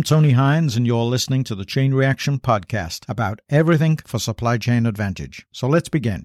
I'm 0.00 0.04
Tony 0.04 0.30
Hines, 0.30 0.78
and 0.78 0.86
you're 0.86 1.04
listening 1.04 1.44
to 1.44 1.54
the 1.54 1.66
Chain 1.66 1.92
Reaction 1.92 2.38
Podcast 2.38 3.06
about 3.06 3.42
everything 3.50 3.98
for 3.98 4.18
supply 4.18 4.56
chain 4.56 4.86
advantage. 4.86 5.46
So 5.52 5.68
let's 5.68 5.90
begin. 5.90 6.24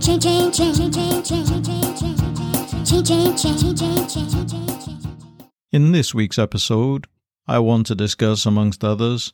Chain, 0.00 0.18
chain, 0.18 0.50
chain, 0.50 0.74
chain, 0.74 0.90
chain, 0.90 1.22
chain, 1.22 1.62
chain, 2.82 3.04
chain, 3.04 3.36
chain, 3.36 3.76
chain, 3.76 4.08
chain, 4.08 4.80
chain. 4.80 5.18
In 5.70 5.92
this 5.92 6.12
week's 6.12 6.36
episode, 6.36 7.06
I 7.46 7.60
want 7.60 7.86
to 7.86 7.94
discuss, 7.94 8.44
amongst 8.44 8.82
others, 8.82 9.32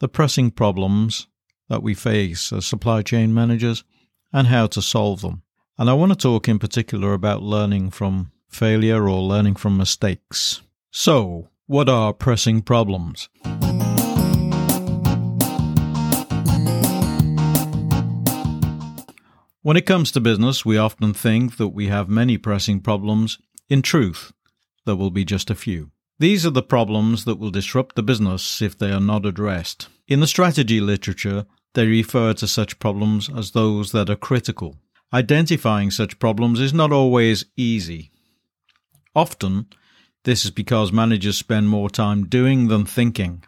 the 0.00 0.08
pressing 0.08 0.50
problems 0.50 1.28
that 1.68 1.82
we 1.82 1.94
face 1.94 2.52
as 2.52 2.66
supply 2.66 3.02
chain 3.02 3.32
managers 3.32 3.84
and 4.32 4.48
how 4.48 4.66
to 4.66 4.82
solve 4.82 5.20
them. 5.20 5.42
And 5.78 5.90
I 5.90 5.94
want 5.94 6.12
to 6.12 6.18
talk 6.18 6.48
in 6.48 6.58
particular 6.58 7.14
about 7.14 7.42
learning 7.42 7.90
from 7.90 8.30
failure 8.48 9.08
or 9.08 9.20
learning 9.22 9.56
from 9.56 9.76
mistakes. 9.76 10.62
So, 10.90 11.48
what 11.66 11.88
are 11.88 12.12
pressing 12.12 12.62
problems? 12.62 13.28
When 19.62 19.78
it 19.78 19.86
comes 19.86 20.12
to 20.12 20.20
business, 20.20 20.64
we 20.66 20.76
often 20.76 21.14
think 21.14 21.56
that 21.56 21.68
we 21.68 21.86
have 21.86 22.08
many 22.08 22.36
pressing 22.36 22.80
problems. 22.80 23.38
In 23.70 23.80
truth, 23.80 24.30
there 24.84 24.94
will 24.94 25.10
be 25.10 25.24
just 25.24 25.48
a 25.48 25.54
few. 25.54 25.90
These 26.18 26.44
are 26.44 26.50
the 26.50 26.62
problems 26.62 27.24
that 27.24 27.38
will 27.38 27.50
disrupt 27.50 27.96
the 27.96 28.02
business 28.02 28.60
if 28.60 28.78
they 28.78 28.92
are 28.92 29.00
not 29.00 29.24
addressed. 29.24 29.88
In 30.06 30.20
the 30.20 30.26
strategy 30.26 30.80
literature, 30.80 31.46
they 31.74 31.86
refer 31.86 32.32
to 32.34 32.46
such 32.46 32.78
problems 32.78 33.28
as 33.28 33.50
those 33.50 33.92
that 33.92 34.08
are 34.08 34.16
critical. 34.16 34.76
Identifying 35.12 35.90
such 35.90 36.18
problems 36.18 36.60
is 36.60 36.72
not 36.72 36.92
always 36.92 37.44
easy. 37.56 38.10
Often, 39.14 39.66
this 40.24 40.44
is 40.44 40.50
because 40.50 40.90
managers 40.90 41.36
spend 41.36 41.68
more 41.68 41.90
time 41.90 42.26
doing 42.26 42.68
than 42.68 42.84
thinking. 42.84 43.44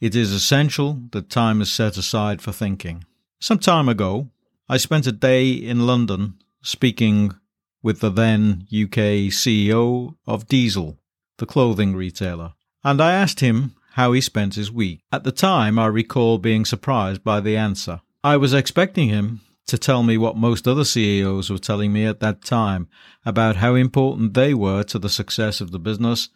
It 0.00 0.14
is 0.14 0.32
essential 0.32 1.00
that 1.12 1.30
time 1.30 1.60
is 1.60 1.72
set 1.72 1.96
aside 1.96 2.40
for 2.40 2.52
thinking. 2.52 3.04
Some 3.40 3.58
time 3.58 3.88
ago, 3.88 4.30
I 4.68 4.76
spent 4.76 5.06
a 5.06 5.12
day 5.12 5.50
in 5.50 5.86
London 5.86 6.34
speaking 6.62 7.34
with 7.82 8.00
the 8.00 8.10
then 8.10 8.66
UK 8.72 9.32
CEO 9.32 10.16
of 10.26 10.46
Diesel, 10.46 10.98
the 11.38 11.46
clothing 11.46 11.96
retailer, 11.96 12.52
and 12.84 13.00
I 13.00 13.12
asked 13.12 13.40
him 13.40 13.74
how 13.94 14.12
he 14.12 14.20
spent 14.20 14.54
his 14.54 14.70
week. 14.70 15.00
At 15.12 15.24
the 15.24 15.32
time, 15.32 15.78
I 15.78 15.86
recall 15.86 16.38
being 16.38 16.64
surprised 16.64 17.24
by 17.24 17.40
the 17.40 17.56
answer. 17.56 18.00
I 18.22 18.36
was 18.36 18.54
expecting 18.54 19.08
him 19.08 19.40
to 19.66 19.78
tell 19.78 20.02
me 20.02 20.18
what 20.18 20.36
most 20.36 20.66
other 20.66 20.84
CEOs 20.84 21.48
were 21.48 21.58
telling 21.58 21.92
me 21.92 22.04
at 22.04 22.20
that 22.20 22.42
time 22.42 22.88
about 23.24 23.56
how 23.56 23.74
important 23.74 24.34
they 24.34 24.52
were 24.52 24.82
to 24.84 24.98
the 24.98 25.08
success 25.08 25.60
of 25.60 25.70
the 25.70 25.78
business, 25.78 26.28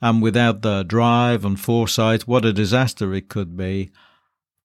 and 0.00 0.20
without 0.20 0.62
their 0.62 0.84
drive 0.84 1.44
and 1.44 1.58
foresight, 1.58 2.28
what 2.28 2.44
a 2.44 2.52
disaster 2.52 3.14
it 3.14 3.28
could 3.28 3.56
be, 3.56 3.90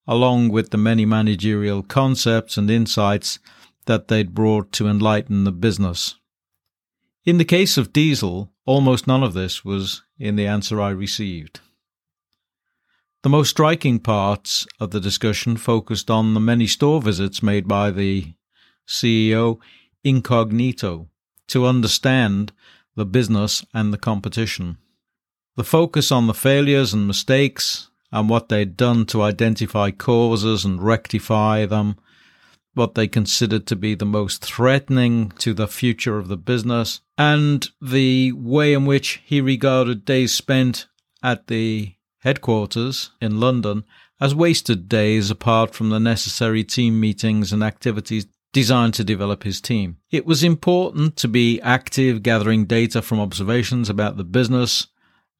along 0.05 0.49
with 0.49 0.71
the 0.71 0.77
many 0.77 1.05
managerial 1.05 1.81
concepts 1.83 2.57
and 2.57 2.69
insights 2.69 3.39
that 3.85 4.09
they'd 4.09 4.33
brought 4.35 4.71
to 4.73 4.87
enlighten 4.87 5.43
the 5.43 5.51
business. 5.51 6.15
In 7.23 7.37
the 7.37 7.45
case 7.45 7.77
of 7.77 7.93
Diesel, 7.93 8.51
almost 8.65 9.07
none 9.07 9.23
of 9.23 9.33
this 9.33 9.63
was 9.63 10.03
in 10.17 10.35
the 10.35 10.47
answer 10.47 10.81
I 10.81 10.89
received. 10.89 11.61
The 13.23 13.29
most 13.29 13.51
striking 13.51 13.99
parts 13.99 14.65
of 14.79 14.89
the 14.89 14.99
discussion 14.99 15.55
focused 15.55 16.09
on 16.09 16.33
the 16.33 16.39
many 16.39 16.65
store 16.65 16.99
visits 16.99 17.43
made 17.43 17.67
by 17.67 17.91
the 17.91 18.33
CEO 18.87 19.59
incognito 20.03 21.07
to 21.47 21.67
understand 21.67 22.51
the 22.95 23.05
business 23.05 23.63
and 23.75 23.93
the 23.93 23.99
competition. 23.99 24.77
The 25.55 25.63
focus 25.63 26.11
on 26.11 26.25
the 26.25 26.33
failures 26.33 26.95
and 26.95 27.05
mistakes 27.05 27.91
and 28.11 28.27
what 28.27 28.49
they'd 28.49 28.75
done 28.75 29.05
to 29.07 29.21
identify 29.21 29.91
causes 29.91 30.65
and 30.65 30.81
rectify 30.81 31.67
them, 31.67 31.97
what 32.73 32.95
they 32.95 33.07
considered 33.07 33.67
to 33.67 33.75
be 33.75 33.93
the 33.93 34.05
most 34.05 34.43
threatening 34.43 35.29
to 35.37 35.53
the 35.53 35.67
future 35.67 36.17
of 36.17 36.27
the 36.27 36.37
business, 36.37 37.01
and 37.19 37.69
the 37.79 38.31
way 38.31 38.73
in 38.73 38.85
which 38.85 39.21
he 39.23 39.41
regarded 39.41 40.05
days 40.05 40.33
spent 40.33 40.87
at 41.21 41.45
the 41.45 41.93
headquarters 42.21 43.11
in 43.19 43.39
London 43.39 43.83
as 44.19 44.35
wasted 44.35 44.87
days 44.87 45.31
apart 45.31 45.73
from 45.73 45.89
the 45.89 45.99
necessary 45.99 46.63
team 46.63 46.99
meetings 46.99 47.51
and 47.51 47.63
activities 47.63 48.27
designed 48.53 48.93
to 48.93 49.03
develop 49.03 49.43
his 49.43 49.61
team. 49.61 49.97
It 50.11 50.25
was 50.25 50.43
important 50.43 51.15
to 51.17 51.27
be 51.27 51.59
active, 51.61 52.21
gathering 52.21 52.65
data 52.65 53.01
from 53.01 53.19
observations 53.19 53.89
about 53.89 54.17
the 54.17 54.23
business 54.23 54.87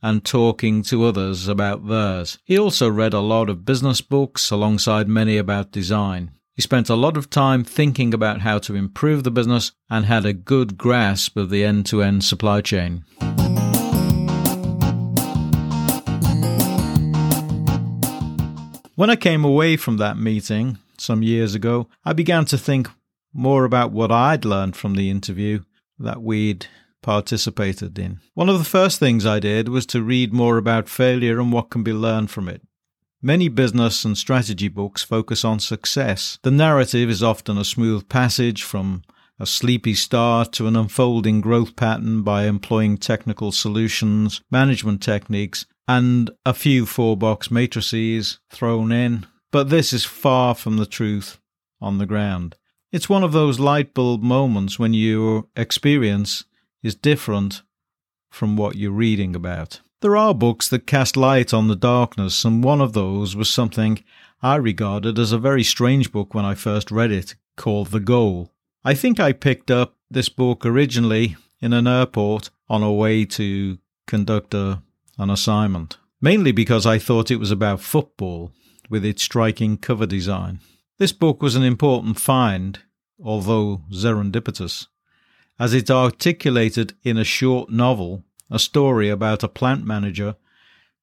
and 0.01 0.25
talking 0.25 0.81
to 0.81 1.05
others 1.05 1.47
about 1.47 1.87
theirs. 1.87 2.39
He 2.43 2.57
also 2.57 2.89
read 2.89 3.13
a 3.13 3.19
lot 3.19 3.49
of 3.49 3.65
business 3.65 4.01
books 4.01 4.49
alongside 4.49 5.07
many 5.07 5.37
about 5.37 5.71
design. 5.71 6.31
He 6.55 6.61
spent 6.61 6.89
a 6.89 6.95
lot 6.95 7.17
of 7.17 7.29
time 7.29 7.63
thinking 7.63 8.13
about 8.13 8.41
how 8.41 8.59
to 8.59 8.75
improve 8.75 9.23
the 9.23 9.31
business 9.31 9.71
and 9.89 10.05
had 10.05 10.25
a 10.25 10.33
good 10.33 10.77
grasp 10.77 11.37
of 11.37 11.49
the 11.49 11.63
end 11.63 11.85
to 11.87 12.01
end 12.01 12.23
supply 12.23 12.61
chain. 12.61 13.05
When 18.96 19.09
I 19.09 19.16
came 19.16 19.46
away 19.46 19.78
from 19.78 19.97
that 19.97 20.18
meeting 20.18 20.78
some 20.97 21.24
years 21.24 21.56
ago, 21.56 21.88
I 22.03 22.12
began 22.12 22.44
to 22.46 22.57
think 22.57 22.90
more 23.34 23.63
about 23.63 23.91
what 23.91 24.12
I'd 24.12 24.44
learned 24.44 24.75
from 24.75 24.96
the 24.96 25.09
interview 25.09 25.62
that 25.97 26.22
we'd 26.22 26.68
participated 27.02 27.97
in. 27.97 28.19
One 28.34 28.50
of 28.50 28.59
the 28.59 28.66
first 28.66 29.00
things 29.00 29.25
I 29.25 29.40
did 29.40 29.69
was 29.69 29.85
to 29.88 30.03
read 30.03 30.34
more 30.34 30.57
about 30.57 30.90
failure 30.90 31.40
and 31.40 31.53
what 31.53 31.69
can 31.69 31.84
be 31.84 31.94
learned 31.94 32.31
from 32.31 32.50
it. 32.50 32.62
Many 33.22 33.47
business 33.47 34.03
and 34.03 34.18
strategy 34.18 34.68
books 34.68 35.03
focus 35.03 35.46
on 35.46 35.59
success. 35.59 36.38
The 36.41 36.52
narrative 36.52 37.09
is 37.09 37.23
often 37.23 37.58
a 37.58 37.63
smooth 37.63 38.09
passage 38.09 38.63
from 38.63 39.03
a 39.40 39.46
sleepy 39.46 39.94
start 39.94 40.52
to 40.53 40.68
an 40.68 40.75
unfolding 40.75 41.40
growth 41.40 41.75
pattern 41.75 42.23
by 42.23 42.44
employing 42.44 42.97
technical 42.97 43.52
solutions, 43.52 44.41
management 44.52 45.02
techniques, 45.02 45.66
and 45.97 46.31
a 46.46 46.53
few 46.53 46.85
four 46.85 47.18
box 47.18 47.52
matrices 47.52 48.40
thrown 48.50 48.94
in. 48.94 49.28
But 49.52 49.69
this 49.69 49.91
is 49.91 50.06
far 50.06 50.56
from 50.56 50.78
the 50.78 50.85
truth 50.85 51.38
on 51.81 51.97
the 51.97 52.06
ground. 52.06 52.56
It's 52.94 53.09
one 53.09 53.25
of 53.25 53.34
those 53.34 53.59
light 53.59 53.94
bulb 53.94 54.24
moments 54.24 54.79
when 54.79 54.94
your 54.94 55.47
experience 55.53 56.46
is 56.81 56.96
different 56.96 57.62
from 58.29 58.56
what 58.56 58.78
you're 58.78 58.91
reading 58.91 59.35
about. 59.35 59.81
There 60.00 60.16
are 60.16 60.34
books 60.34 60.69
that 60.69 60.88
cast 60.88 61.18
light 61.18 61.53
on 61.53 61.68
the 61.68 61.75
darkness, 61.75 62.46
and 62.46 62.63
one 62.63 62.79
of 62.79 62.94
those 62.94 63.35
was 63.35 63.50
something 63.50 64.02
I 64.41 64.56
regarded 64.56 65.19
as 65.19 65.34
a 65.34 65.38
very 65.38 65.63
strange 65.63 66.13
book 66.13 66.34
when 66.34 66.46
I 66.46 66.56
first 66.56 66.90
read 66.90 67.12
it, 67.12 67.35
called 67.58 67.88
The 67.88 68.00
Goal. 68.00 68.50
I 68.85 68.94
think 68.94 69.19
I 69.19 69.34
picked 69.34 69.69
up 69.69 69.97
this 70.09 70.29
book 70.29 70.66
originally 70.66 71.35
in 71.59 71.73
an 71.73 71.85
airport 71.85 72.50
on 72.69 72.81
a 72.81 72.94
way 72.94 73.25
to 73.25 73.78
conduct 74.08 74.53
a, 74.53 74.81
an 75.21 75.29
assignment, 75.29 75.97
mainly 76.19 76.51
because 76.51 76.85
I 76.85 76.99
thought 76.99 77.31
it 77.31 77.39
was 77.39 77.51
about 77.51 77.79
football 77.79 78.51
with 78.89 79.05
its 79.05 79.23
striking 79.23 79.77
cover 79.77 80.05
design. 80.05 80.59
This 80.97 81.13
book 81.13 81.41
was 81.41 81.55
an 81.55 81.63
important 81.63 82.19
find, 82.19 82.79
although 83.23 83.83
serendipitous 83.91 84.87
as 85.61 85.75
it 85.75 85.91
articulated 85.91 86.96
in 87.03 87.19
a 87.19 87.23
short 87.23 87.69
novel 87.69 88.23
a 88.49 88.57
story 88.57 89.09
about 89.09 89.43
a 89.43 89.47
plant 89.47 89.85
manager 89.85 90.35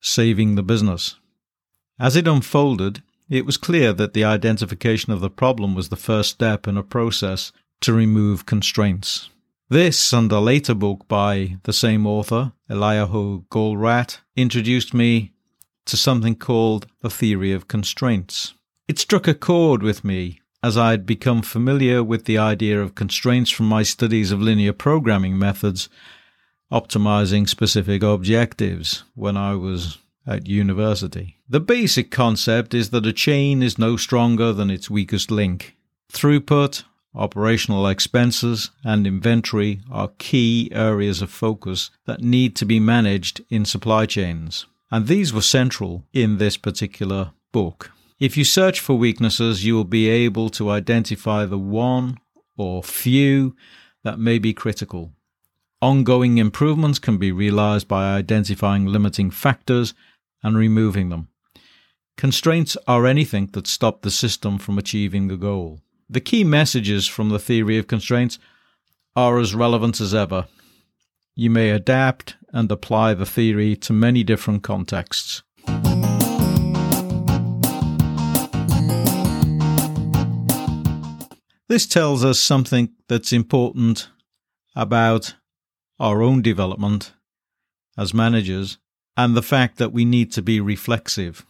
saving 0.00 0.56
the 0.56 0.64
business. 0.64 1.14
As 1.96 2.16
it 2.16 2.26
unfolded, 2.26 3.00
it 3.30 3.46
was 3.46 3.56
clear 3.56 3.92
that 3.92 4.14
the 4.14 4.24
identification 4.24 5.12
of 5.12 5.20
the 5.20 5.30
problem 5.30 5.76
was 5.76 5.90
the 5.90 5.96
first 5.96 6.30
step 6.30 6.66
in 6.66 6.76
a 6.76 6.82
process 6.82 7.52
to 7.82 7.92
remove 7.92 8.46
constraints. 8.46 9.30
This 9.70 10.14
and 10.14 10.32
a 10.32 10.40
later 10.40 10.72
book 10.72 11.06
by 11.08 11.58
the 11.64 11.74
same 11.74 12.06
author, 12.06 12.52
Eliyahu 12.70 13.46
Goldratt, 13.48 14.20
introduced 14.34 14.94
me 14.94 15.32
to 15.84 15.94
something 15.94 16.36
called 16.36 16.86
the 17.02 17.10
theory 17.10 17.52
of 17.52 17.68
constraints. 17.68 18.54
It 18.88 18.98
struck 18.98 19.28
a 19.28 19.34
chord 19.34 19.82
with 19.82 20.04
me 20.04 20.40
as 20.62 20.78
I 20.78 20.92
had 20.92 21.04
become 21.04 21.42
familiar 21.42 22.02
with 22.02 22.24
the 22.24 22.38
idea 22.38 22.80
of 22.80 22.94
constraints 22.94 23.50
from 23.50 23.66
my 23.66 23.82
studies 23.82 24.32
of 24.32 24.40
linear 24.40 24.72
programming 24.72 25.38
methods, 25.38 25.90
optimizing 26.72 27.46
specific 27.46 28.02
objectives 28.02 29.04
when 29.14 29.36
I 29.36 29.54
was 29.54 29.98
at 30.26 30.46
university. 30.46 31.36
The 31.46 31.60
basic 31.60 32.10
concept 32.10 32.72
is 32.72 32.88
that 32.90 33.06
a 33.06 33.12
chain 33.12 33.62
is 33.62 33.78
no 33.78 33.98
stronger 33.98 34.54
than 34.54 34.70
its 34.70 34.88
weakest 34.88 35.30
link. 35.30 35.76
Throughput, 36.10 36.84
operational 37.18 37.86
expenses, 37.86 38.70
and 38.84 39.06
inventory 39.06 39.80
are 39.90 40.12
key 40.18 40.70
areas 40.72 41.20
of 41.20 41.30
focus 41.30 41.90
that 42.06 42.22
need 42.22 42.56
to 42.56 42.64
be 42.64 42.80
managed 42.80 43.42
in 43.50 43.64
supply 43.64 44.06
chains. 44.06 44.66
And 44.90 45.06
these 45.06 45.32
were 45.32 45.42
central 45.42 46.04
in 46.12 46.38
this 46.38 46.56
particular 46.56 47.32
book. 47.52 47.90
If 48.18 48.36
you 48.36 48.44
search 48.44 48.80
for 48.80 48.96
weaknesses, 48.96 49.64
you 49.64 49.74
will 49.74 49.84
be 49.84 50.08
able 50.08 50.48
to 50.50 50.70
identify 50.70 51.44
the 51.44 51.58
one 51.58 52.18
or 52.56 52.82
few 52.82 53.54
that 54.02 54.18
may 54.18 54.38
be 54.38 54.52
critical. 54.52 55.12
Ongoing 55.80 56.38
improvements 56.38 56.98
can 56.98 57.18
be 57.18 57.30
realized 57.30 57.86
by 57.86 58.16
identifying 58.16 58.86
limiting 58.86 59.30
factors 59.30 59.94
and 60.42 60.56
removing 60.56 61.10
them. 61.10 61.28
Constraints 62.16 62.76
are 62.88 63.06
anything 63.06 63.48
that 63.52 63.68
stop 63.68 64.02
the 64.02 64.10
system 64.10 64.58
from 64.58 64.76
achieving 64.76 65.28
the 65.28 65.36
goal. 65.36 65.80
The 66.10 66.20
key 66.22 66.42
messages 66.42 67.06
from 67.06 67.28
the 67.28 67.38
theory 67.38 67.76
of 67.76 67.86
constraints 67.86 68.38
are 69.14 69.38
as 69.38 69.54
relevant 69.54 70.00
as 70.00 70.14
ever. 70.14 70.46
You 71.34 71.50
may 71.50 71.68
adapt 71.68 72.36
and 72.50 72.72
apply 72.72 73.12
the 73.12 73.26
theory 73.26 73.76
to 73.76 73.92
many 73.92 74.24
different 74.24 74.62
contexts. 74.62 75.42
This 81.68 81.86
tells 81.86 82.24
us 82.24 82.40
something 82.40 82.88
that's 83.08 83.34
important 83.34 84.08
about 84.74 85.34
our 86.00 86.22
own 86.22 86.40
development 86.40 87.12
as 87.98 88.14
managers 88.14 88.78
and 89.14 89.36
the 89.36 89.42
fact 89.42 89.76
that 89.76 89.92
we 89.92 90.06
need 90.06 90.32
to 90.32 90.40
be 90.40 90.58
reflexive. 90.58 91.44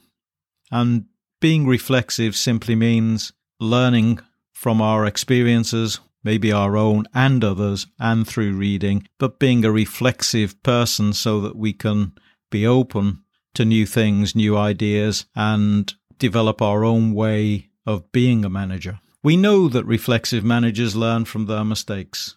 And 0.72 1.04
being 1.40 1.64
reflexive 1.64 2.34
simply 2.34 2.74
means 2.74 3.32
learning 3.60 4.18
from 4.58 4.82
our 4.82 5.06
experiences, 5.06 6.00
maybe 6.24 6.50
our 6.50 6.76
own 6.76 7.06
and 7.14 7.44
others, 7.44 7.86
and 8.00 8.26
through 8.26 8.52
reading, 8.52 9.06
but 9.16 9.38
being 9.38 9.64
a 9.64 9.70
reflexive 9.70 10.60
person 10.64 11.12
so 11.12 11.40
that 11.40 11.54
we 11.54 11.72
can 11.72 12.12
be 12.50 12.66
open 12.66 13.22
to 13.54 13.64
new 13.64 13.86
things, 13.86 14.34
new 14.34 14.56
ideas, 14.56 15.26
and 15.36 15.94
develop 16.18 16.60
our 16.60 16.84
own 16.84 17.14
way 17.14 17.70
of 17.86 18.10
being 18.10 18.44
a 18.44 18.50
manager. 18.50 18.98
We 19.22 19.36
know 19.36 19.68
that 19.68 19.84
reflexive 19.84 20.42
managers 20.42 20.96
learn 20.96 21.24
from 21.24 21.46
their 21.46 21.64
mistakes. 21.64 22.34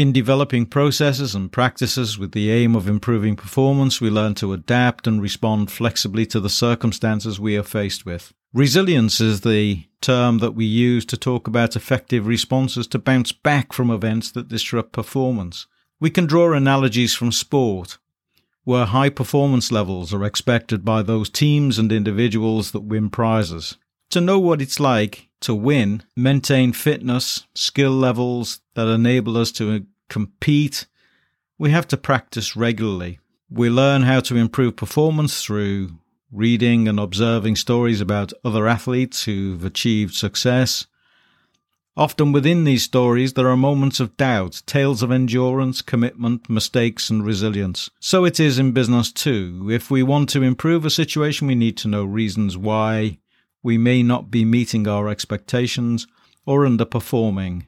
In 0.00 0.12
developing 0.12 0.64
processes 0.64 1.34
and 1.34 1.52
practices 1.52 2.18
with 2.18 2.32
the 2.32 2.50
aim 2.50 2.74
of 2.74 2.88
improving 2.88 3.36
performance, 3.36 4.00
we 4.00 4.08
learn 4.08 4.34
to 4.36 4.54
adapt 4.54 5.06
and 5.06 5.20
respond 5.20 5.70
flexibly 5.70 6.24
to 6.24 6.40
the 6.40 6.48
circumstances 6.48 7.38
we 7.38 7.54
are 7.54 7.62
faced 7.62 8.06
with. 8.06 8.32
Resilience 8.54 9.20
is 9.20 9.42
the 9.42 9.84
term 10.00 10.38
that 10.38 10.52
we 10.52 10.64
use 10.64 11.04
to 11.04 11.18
talk 11.18 11.46
about 11.46 11.76
effective 11.76 12.26
responses 12.26 12.86
to 12.86 12.98
bounce 12.98 13.32
back 13.32 13.74
from 13.74 13.90
events 13.90 14.30
that 14.30 14.48
disrupt 14.48 14.92
performance. 14.92 15.66
We 16.00 16.08
can 16.08 16.24
draw 16.24 16.54
analogies 16.54 17.14
from 17.14 17.30
sport, 17.30 17.98
where 18.64 18.86
high 18.86 19.10
performance 19.10 19.70
levels 19.70 20.14
are 20.14 20.24
expected 20.24 20.82
by 20.82 21.02
those 21.02 21.28
teams 21.28 21.78
and 21.78 21.92
individuals 21.92 22.70
that 22.70 22.84
win 22.84 23.10
prizes. 23.10 23.76
To 24.08 24.22
know 24.22 24.38
what 24.38 24.62
it's 24.62 24.80
like 24.80 25.28
to 25.40 25.54
win, 25.54 26.02
maintain 26.16 26.72
fitness, 26.72 27.46
skill 27.54 27.92
levels 27.92 28.60
that 28.84 28.92
enable 28.92 29.36
us 29.36 29.52
to 29.52 29.72
uh, 29.72 29.78
compete, 30.08 30.86
we 31.58 31.70
have 31.70 31.86
to 31.88 31.96
practice 31.96 32.56
regularly. 32.56 33.18
We 33.50 33.68
learn 33.68 34.02
how 34.02 34.20
to 34.20 34.36
improve 34.36 34.76
performance 34.76 35.42
through 35.42 35.90
reading 36.32 36.88
and 36.88 36.98
observing 36.98 37.56
stories 37.56 38.00
about 38.00 38.32
other 38.44 38.68
athletes 38.68 39.24
who've 39.24 39.64
achieved 39.64 40.14
success. 40.14 40.86
Often 41.96 42.32
within 42.32 42.64
these 42.64 42.84
stories, 42.84 43.34
there 43.34 43.48
are 43.48 43.56
moments 43.56 44.00
of 44.00 44.16
doubt, 44.16 44.62
tales 44.64 45.02
of 45.02 45.10
endurance, 45.10 45.82
commitment, 45.82 46.48
mistakes, 46.48 47.10
and 47.10 47.24
resilience. 47.24 47.90
So 47.98 48.24
it 48.24 48.40
is 48.40 48.58
in 48.58 48.72
business 48.72 49.12
too. 49.12 49.68
If 49.70 49.90
we 49.90 50.02
want 50.02 50.28
to 50.30 50.42
improve 50.42 50.84
a 50.84 50.90
situation, 50.90 51.48
we 51.48 51.56
need 51.56 51.76
to 51.78 51.88
know 51.88 52.04
reasons 52.04 52.56
why 52.56 53.18
we 53.62 53.76
may 53.76 54.02
not 54.02 54.30
be 54.30 54.44
meeting 54.44 54.86
our 54.86 55.08
expectations 55.08 56.06
or 56.46 56.64
underperforming. 56.64 57.66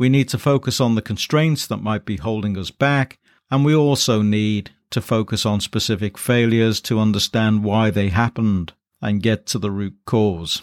We 0.00 0.08
need 0.08 0.30
to 0.30 0.38
focus 0.38 0.80
on 0.80 0.94
the 0.94 1.02
constraints 1.02 1.66
that 1.66 1.82
might 1.82 2.06
be 2.06 2.16
holding 2.16 2.56
us 2.56 2.70
back, 2.70 3.18
and 3.50 3.66
we 3.66 3.74
also 3.74 4.22
need 4.22 4.70
to 4.88 5.02
focus 5.02 5.44
on 5.44 5.60
specific 5.60 6.16
failures 6.16 6.80
to 6.80 6.98
understand 6.98 7.64
why 7.64 7.90
they 7.90 8.08
happened 8.08 8.72
and 9.02 9.22
get 9.22 9.44
to 9.48 9.58
the 9.58 9.70
root 9.70 9.96
cause. 10.06 10.62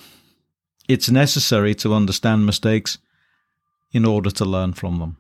It's 0.88 1.12
necessary 1.12 1.75
to 1.75 1.94
understand 1.94 2.48
mistakes 2.48 2.98
in 3.92 4.06
order 4.06 4.31
to 4.31 4.44
learn 4.44 4.74
from 4.74 4.98
them. 4.98 5.18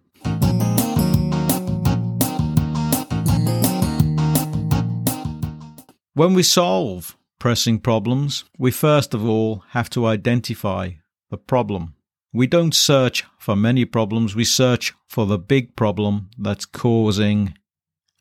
When 6.15 6.33
we 6.33 6.41
solve 6.41 7.15
pressing 7.37 7.77
problems, 7.81 8.45
we 8.57 8.71
first 8.71 9.13
of 9.13 9.23
all 9.23 9.63
have 9.73 9.91
to 9.91 10.07
identify 10.07 10.93
the 11.29 11.37
problem. 11.37 11.93
We 12.37 12.45
don't 12.45 12.75
search 12.75 13.25
for 13.39 13.55
many 13.55 13.83
problems, 13.83 14.35
we 14.35 14.43
search 14.43 14.93
for 15.07 15.25
the 15.25 15.39
big 15.39 15.75
problem 15.75 16.29
that's 16.37 16.67
causing 16.67 17.55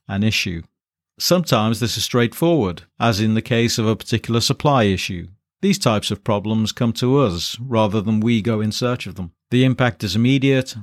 an 0.09 0.23
issue. 0.23 0.63
Sometimes 1.19 1.81
this 1.81 1.99
is 1.99 2.05
straightforward, 2.05 2.85
as 2.99 3.21
in 3.21 3.35
the 3.35 3.43
case 3.43 3.77
of 3.77 3.87
a 3.87 3.95
particular 3.95 4.41
supply 4.41 4.85
issue. 4.85 5.29
These 5.61 5.79
types 5.79 6.11
of 6.11 6.25
problems 6.25 6.73
come 6.73 6.95
to 6.95 7.19
us 7.19 7.61
rather 7.61 8.01
than 8.01 8.21
we 8.21 8.41
go 8.41 8.63
in 8.63 8.73
search 8.73 9.07
of 9.07 9.17
them. 9.17 9.33
The 9.51 9.67
impact 9.67 10.03
is 10.03 10.17
immediate, 10.17 10.75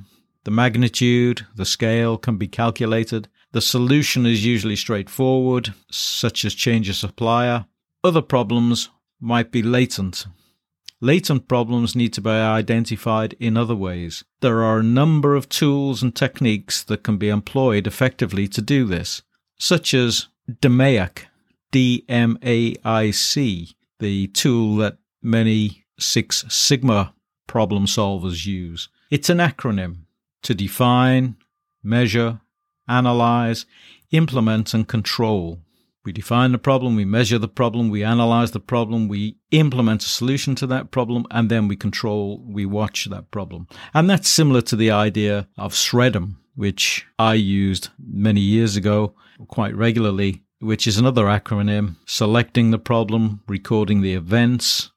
the 0.44 0.52
magnitude, 0.52 1.48
the 1.56 1.66
scale 1.66 2.20
can 2.20 2.38
be 2.38 2.48
calculated. 2.48 3.30
The 3.52 3.62
solution 3.62 4.28
is 4.28 4.46
usually 4.46 4.76
straightforward, 4.76 5.74
such 5.90 6.46
as 6.46 6.54
change 6.54 6.88
a 6.88 6.94
supplier, 6.94 7.66
other 8.04 8.22
problems 8.22 8.90
might 9.20 9.52
be 9.52 9.64
latent. 9.64 10.28
Latent 11.04 11.50
problems 11.50 11.98
need 11.98 12.14
to 12.14 12.22
be 12.22 12.30
identified 12.30 13.34
in 13.38 13.58
other 13.58 13.76
ways. 13.76 14.24
There 14.40 14.64
are 14.64 14.80
a 14.80 14.84
number 14.84 15.36
of 15.36 15.50
tools 15.50 16.02
and 16.02 16.16
techniques 16.16 16.82
that 16.82 17.04
can 17.04 17.18
be 17.18 17.28
employed 17.28 17.88
effectively 17.88 18.48
to 18.48 18.62
do 18.62 18.86
this, 18.86 19.22
such 19.60 19.94
as 19.94 20.28
DMAIC, 20.50 21.26
D 21.74 22.06
M 22.08 22.40
A 22.42 22.78
I 22.86 23.12
C, 23.12 23.76
the 24.00 24.28
tool 24.28 24.78
that 24.78 24.98
many 25.22 25.84
Six 26.00 26.46
Sigma 26.48 27.14
problem 27.48 27.86
solvers 27.86 28.46
use. 28.46 28.88
It's 29.12 29.30
an 29.30 29.40
acronym 29.40 30.06
to 30.44 30.56
define, 30.56 31.36
measure, 31.84 32.40
analyze, 32.88 33.66
implement, 34.12 34.74
and 34.74 34.88
control. 34.88 35.60
We 36.06 36.12
define 36.12 36.52
the 36.52 36.58
problem, 36.58 36.98
we 36.98 37.06
measure 37.06 37.40
the 37.40 37.48
problem, 37.48 37.90
we 37.90 38.04
analyze 38.04 38.52
the 38.52 38.60
problem, 38.60 39.08
we 39.08 39.38
implement 39.52 40.04
a 40.04 40.10
solution 40.10 40.54
to 40.56 40.68
that 40.68 40.92
problem, 40.92 41.26
and 41.32 41.50
then 41.50 41.70
we 41.70 41.78
control, 41.78 42.44
we 42.46 42.66
watch 42.66 43.06
that 43.06 43.32
problem. 43.32 43.68
And 43.94 44.10
that's 44.10 44.28
similar 44.28 44.62
to 44.64 44.76
the 44.76 44.92
idea 44.92 45.48
of 45.58 45.74
SREDM, 45.74 46.36
which 46.56 47.06
I 47.18 47.36
used 47.36 47.88
many 47.98 48.42
years 48.42 48.76
ago 48.76 49.16
quite 49.48 49.76
regularly, 49.76 50.44
which 50.60 50.88
is 50.88 50.98
another 50.98 51.26
acronym 51.26 51.96
selecting 52.06 52.72
the 52.72 52.80
problem, 52.80 53.42
recording 53.48 54.02
the 54.02 54.14
events 54.14 54.92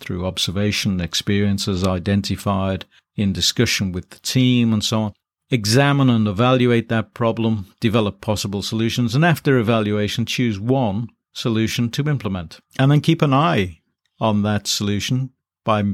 through 0.00 0.24
observation, 0.24 1.02
experiences 1.02 1.84
identified 1.84 2.86
in 3.14 3.32
discussion 3.32 3.92
with 3.92 4.08
the 4.08 4.18
team, 4.20 4.72
and 4.72 4.82
so 4.82 5.00
on 5.02 5.14
examine 5.50 6.10
and 6.10 6.26
evaluate 6.26 6.88
that 6.88 7.14
problem, 7.14 7.72
develop 7.80 8.20
possible 8.20 8.62
solutions, 8.62 9.14
and 9.14 9.24
after 9.24 9.58
evaluation, 9.58 10.26
choose 10.26 10.58
one 10.58 11.08
solution 11.32 11.90
to 11.90 12.08
implement. 12.08 12.58
And 12.78 12.90
then 12.90 13.00
keep 13.00 13.22
an 13.22 13.32
eye 13.32 13.80
on 14.20 14.42
that 14.42 14.66
solution 14.66 15.30
by 15.64 15.84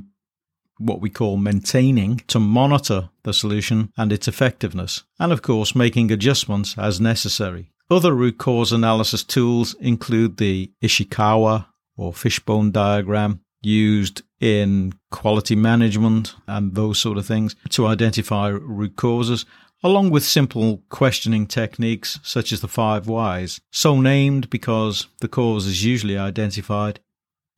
what 0.78 1.00
we 1.00 1.11
call 1.11 1.37
maintaining 1.37 2.18
to 2.28 2.40
monitor 2.40 3.11
the 3.25 3.32
solution 3.32 3.92
and 3.97 4.12
its 4.12 4.26
effectiveness, 4.26 5.04
and 5.18 5.32
of 5.32 5.42
course, 5.42 5.75
making 5.75 6.11
adjustments 6.11 6.76
as 6.78 7.00
necessary. 7.00 7.71
Other 7.90 8.14
root 8.14 8.38
cause 8.38 8.73
analysis 8.73 9.23
tools 9.23 9.75
include 9.75 10.38
the 10.38 10.73
Ishikawa 10.82 11.66
or 11.97 12.12
fishbone 12.12 12.73
diagram, 12.73 13.40
used 13.62 14.23
in 14.40 14.92
quality 15.11 15.54
management 15.57 16.35
and 16.47 16.75
those 16.75 16.99
sort 16.99 17.19
of 17.19 17.26
things 17.26 17.54
to 17.71 17.87
identify 17.87 18.49
root 18.49 18.97
causes, 18.97 19.47
along 19.83 20.11
with 20.11 20.25
simple 20.25 20.83
questioning 20.88 21.47
techniques 21.47 22.19
such 22.23 22.52
as 22.52 22.61
the 22.61 22.69
five 22.69 23.07
whys, 23.07 23.61
so 23.71 24.00
named 24.00 24.50
because 24.50 25.07
the 25.21 25.28
cause 25.28 25.66
is 25.66 25.85
usually 25.85 26.19
identified 26.19 27.00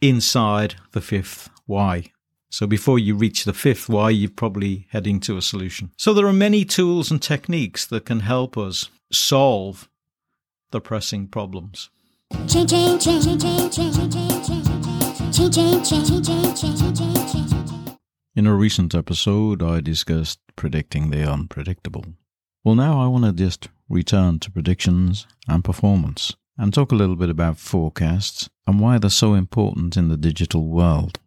inside 0.00 0.74
the 0.92 1.00
fifth 1.00 1.48
why. 1.66 2.10
So 2.50 2.66
before 2.66 3.00
you 3.00 3.16
reach 3.16 3.44
the 3.44 3.52
fifth 3.52 3.88
why, 3.88 4.10
you're 4.10 4.30
probably 4.30 4.86
heading 4.90 5.18
to 5.20 5.36
a 5.36 5.42
solution. 5.42 5.90
So 5.96 6.14
there 6.14 6.26
are 6.26 6.32
many 6.32 6.64
tools 6.64 7.10
and 7.10 7.20
techniques 7.20 7.84
that 7.86 8.06
can 8.06 8.20
help 8.20 8.56
us 8.56 8.90
solve 9.10 9.88
the 10.70 10.80
pressing 10.80 11.26
problems. 11.26 11.90
Change, 12.46 12.70
change, 12.70 13.24
change. 13.74 14.93
In 15.36 15.50
a 18.46 18.54
recent 18.54 18.94
episode, 18.94 19.64
I 19.64 19.80
discussed 19.80 20.38
predicting 20.54 21.10
the 21.10 21.28
unpredictable. 21.28 22.04
Well, 22.62 22.76
now 22.76 23.00
I 23.00 23.08
want 23.08 23.24
to 23.24 23.32
just 23.32 23.68
return 23.88 24.38
to 24.38 24.52
predictions 24.52 25.26
and 25.48 25.64
performance. 25.64 26.36
and 26.56 26.72
talk 26.72 26.92
a 26.92 26.94
little 26.94 27.16
bit 27.16 27.30
about 27.30 27.58
forecasts 27.58 28.48
and 28.66 28.80
why 28.80 28.98
they're 28.98 29.10
so 29.10 29.34
important 29.34 29.96
in 29.96 30.08
the 30.08 30.16
digital 30.16 30.68
world. 30.68 31.18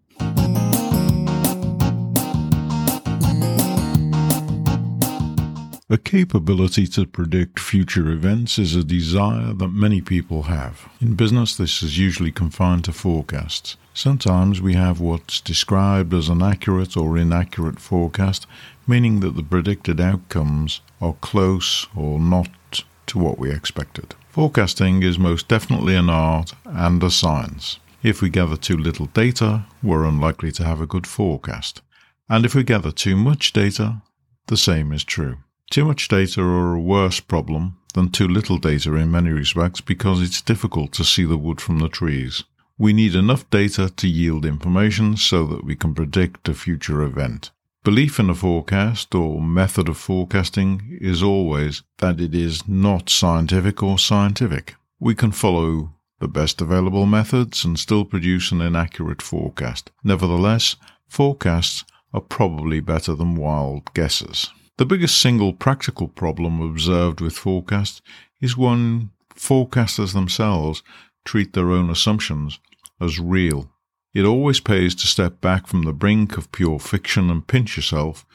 A 5.89 5.97
capability 5.97 6.85
to 6.87 7.05
predict 7.05 7.61
future 7.61 8.09
events 8.09 8.59
is 8.59 8.75
a 8.75 8.83
desire 8.83 9.53
that 9.53 9.69
many 9.69 10.01
people 10.01 10.43
have. 10.43 10.89
In 10.99 11.15
business, 11.15 11.55
this 11.55 11.81
is 11.81 11.97
usually 11.97 12.29
confined 12.29 12.83
to 12.83 12.91
forecasts. 12.91 13.77
Sometimes 13.93 14.61
we 14.61 14.73
have 14.73 14.99
what's 14.99 15.39
described 15.39 16.13
as 16.13 16.27
an 16.27 16.41
accurate 16.41 16.97
or 16.97 17.17
inaccurate 17.17 17.79
forecast, 17.79 18.45
meaning 18.85 19.21
that 19.21 19.37
the 19.37 19.43
predicted 19.43 20.01
outcomes 20.01 20.81
are 20.99 21.15
close 21.21 21.87
or 21.95 22.19
not 22.19 22.83
to 23.05 23.17
what 23.17 23.39
we 23.39 23.49
expected. 23.49 24.13
Forecasting 24.27 25.03
is 25.03 25.17
most 25.17 25.47
definitely 25.47 25.95
an 25.95 26.09
art 26.09 26.53
and 26.65 27.01
a 27.01 27.09
science. 27.09 27.79
If 28.03 28.21
we 28.21 28.27
gather 28.29 28.57
too 28.57 28.75
little 28.75 29.05
data, 29.05 29.65
we're 29.81 30.03
unlikely 30.03 30.51
to 30.51 30.65
have 30.65 30.81
a 30.81 30.85
good 30.85 31.07
forecast. 31.07 31.81
And 32.27 32.43
if 32.43 32.53
we 32.53 32.63
gather 32.63 32.91
too 32.91 33.15
much 33.15 33.53
data, 33.53 34.01
the 34.47 34.57
same 34.57 34.91
is 34.91 35.05
true. 35.05 35.37
Too 35.69 35.85
much 35.85 36.07
data 36.07 36.41
are 36.41 36.75
a 36.75 36.81
worse 36.81 37.19
problem 37.19 37.77
than 37.93 38.09
too 38.09 38.27
little 38.27 38.57
data 38.57 38.93
in 38.95 39.11
many 39.11 39.31
respects 39.31 39.81
because 39.81 40.21
it's 40.21 40.41
difficult 40.41 40.93
to 40.93 41.03
see 41.03 41.25
the 41.25 41.37
wood 41.37 41.59
from 41.59 41.79
the 41.79 41.89
trees. 41.89 42.43
We 42.77 42.93
need 42.93 43.15
enough 43.15 43.49
data 43.49 43.89
to 43.89 44.07
yield 44.07 44.45
information 44.45 45.17
so 45.17 45.45
that 45.47 45.65
we 45.65 45.75
can 45.75 45.93
predict 45.93 46.47
a 46.47 46.53
future 46.53 47.01
event. 47.01 47.51
Belief 47.83 48.19
in 48.19 48.29
a 48.29 48.35
forecast 48.35 49.15
or 49.15 49.41
method 49.41 49.89
of 49.89 49.97
forecasting 49.97 50.97
is 51.01 51.23
always 51.23 51.83
that 51.97 52.21
it 52.21 52.35
is 52.35 52.67
not 52.67 53.09
scientific 53.09 53.81
or 53.81 53.97
scientific. 53.97 54.75
We 54.99 55.15
can 55.15 55.31
follow 55.31 55.93
the 56.19 56.27
best 56.27 56.61
available 56.61 57.05
methods 57.05 57.65
and 57.65 57.77
still 57.77 58.05
produce 58.05 58.51
an 58.51 58.61
inaccurate 58.61 59.21
forecast. 59.21 59.91
Nevertheless, 60.03 60.75
forecasts 61.07 61.83
are 62.13 62.21
probably 62.21 62.79
better 62.79 63.15
than 63.15 63.35
wild 63.35 63.93
guesses. 63.93 64.49
The 64.77 64.85
biggest 64.85 65.19
single 65.19 65.53
practical 65.53 66.07
problem 66.07 66.61
observed 66.61 67.19
with 67.19 67.33
forecasts 67.33 68.01
is 68.39 68.55
when 68.55 69.09
forecasters 69.35 70.13
themselves 70.13 70.83
treat 71.25 71.53
their 71.53 71.71
own 71.71 71.89
assumptions 71.89 72.59
as 73.01 73.19
real. 73.19 73.71
It 74.13 74.23
always 74.23 74.59
pays 74.59 74.93
to 74.95 75.07
step 75.07 75.41
back 75.41 75.65
from 75.65 75.81
the 75.83 75.93
brink 75.93 76.37
of 76.37 76.51
pure 76.51 76.79
fiction 76.79 77.31
and 77.31 77.45
pinch 77.45 77.75
yourself 77.75 78.25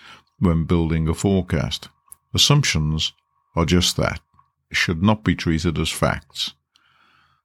when 0.40 0.64
building 0.64 1.08
a 1.08 1.14
forecast. 1.14 1.88
Assumptions 2.34 3.12
are 3.54 3.64
just 3.64 3.96
that, 3.96 4.20
should 4.72 5.02
not 5.02 5.22
be 5.22 5.36
treated 5.36 5.78
as 5.78 5.90
facts. 5.90 6.54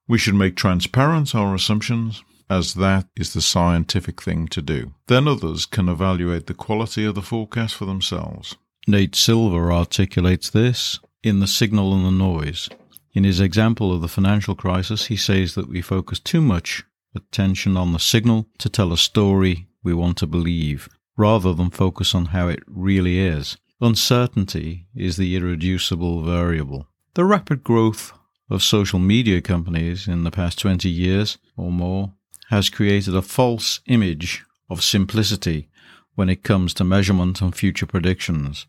We 0.07 0.17
should 0.17 0.35
make 0.35 0.55
transparent 0.55 1.35
our 1.35 1.53
assumptions, 1.53 2.23
as 2.49 2.73
that 2.75 3.07
is 3.15 3.33
the 3.33 3.41
scientific 3.41 4.21
thing 4.21 4.47
to 4.47 4.61
do. 4.61 4.93
Then 5.07 5.27
others 5.27 5.65
can 5.67 5.87
evaluate 5.87 6.47
the 6.47 6.53
quality 6.53 7.05
of 7.05 7.13
the 7.13 7.21
forecast 7.21 7.75
for 7.75 7.85
themselves. 7.85 8.55
Nate 8.89 9.17
Silver 9.17 9.69
articulates 9.69 10.49
this 10.49 11.01
in 11.21 11.41
The 11.41 11.47
Signal 11.47 11.93
and 11.93 12.05
the 12.05 12.11
Noise. 12.11 12.69
In 13.11 13.25
his 13.25 13.41
example 13.41 13.91
of 13.91 13.99
the 13.99 14.07
financial 14.07 14.55
crisis, 14.55 15.07
he 15.07 15.17
says 15.17 15.55
that 15.55 15.67
we 15.67 15.81
focus 15.81 16.21
too 16.21 16.39
much 16.39 16.85
attention 17.13 17.75
on 17.75 17.91
the 17.91 17.99
signal 17.99 18.47
to 18.59 18.69
tell 18.69 18.93
a 18.93 18.97
story 18.97 19.67
we 19.83 19.93
want 19.93 20.15
to 20.19 20.25
believe, 20.25 20.87
rather 21.17 21.53
than 21.53 21.69
focus 21.69 22.15
on 22.15 22.27
how 22.27 22.47
it 22.47 22.63
really 22.65 23.19
is. 23.19 23.57
Uncertainty 23.81 24.87
is 24.95 25.17
the 25.17 25.35
irreducible 25.35 26.23
variable. 26.23 26.87
The 27.15 27.25
rapid 27.25 27.65
growth 27.65 28.13
of 28.49 28.63
social 28.63 28.99
media 28.99 29.41
companies 29.41 30.07
in 30.07 30.23
the 30.23 30.31
past 30.31 30.59
20 30.59 30.89
years 30.89 31.37
or 31.57 31.73
more 31.73 32.13
has 32.51 32.69
created 32.69 33.17
a 33.17 33.21
false 33.21 33.81
image 33.87 34.45
of 34.69 34.81
simplicity 34.81 35.67
when 36.15 36.29
it 36.29 36.41
comes 36.41 36.73
to 36.75 36.85
measurement 36.85 37.41
and 37.41 37.53
future 37.53 37.85
predictions. 37.85 38.65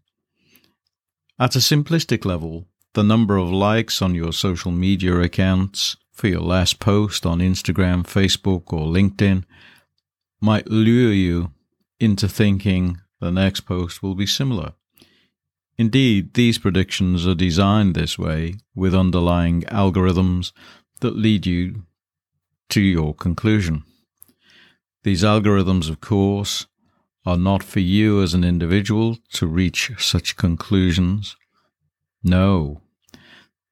At 1.41 1.55
a 1.55 1.61
simplistic 1.61 2.25
level, 2.25 2.67
the 2.95 3.05
number 3.05 3.37
of 3.37 3.49
likes 3.49 4.03
on 4.03 4.13
your 4.13 4.33
social 4.33 4.73
media 4.73 5.21
accounts 5.21 5.97
for 6.11 6.27
your 6.27 6.41
last 6.41 6.81
post 6.81 7.25
on 7.25 7.39
Instagram, 7.39 8.03
Facebook, 8.03 8.73
or 8.73 8.87
LinkedIn 8.87 9.45
might 10.41 10.69
lure 10.69 11.13
you 11.13 11.53
into 12.01 12.27
thinking 12.27 12.99
the 13.21 13.31
next 13.31 13.61
post 13.61 14.03
will 14.03 14.17
be 14.17 14.27
similar. 14.27 14.73
Indeed, 15.77 16.35
these 16.35 16.59
predictions 16.59 17.25
are 17.25 17.37
designed 17.37 17.95
this 17.95 18.19
way 18.19 18.55
with 18.75 18.93
underlying 18.93 19.63
algorithms 19.63 20.51
that 21.03 21.17
lead 21.17 21.47
you 21.47 21.85
to 22.71 22.81
your 22.81 23.15
conclusion. 23.15 23.85
These 25.05 25.23
algorithms, 25.23 25.89
of 25.89 26.01
course, 26.01 26.67
are 27.27 27.37
not 27.37 27.63
for 27.63 27.81
you 27.81 28.23
as 28.23 28.35
an 28.35 28.45
individual 28.45 29.19
to 29.33 29.47
reach 29.47 29.93
such 29.99 30.37
conclusions. 30.37 31.37
No, 32.23 32.81